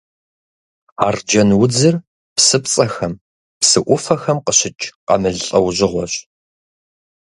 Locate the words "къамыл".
5.05-5.37